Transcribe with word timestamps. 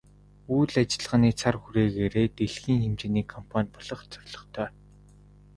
Үйл 0.55 0.73
ажиллагааны 0.81 1.29
цар 1.41 1.55
хүрээгээрээ 1.61 2.27
дэлхийн 2.37 2.79
хэмжээний 2.83 3.25
компани 3.33 3.73
болох 3.75 4.01
зорилготой. 4.13 4.69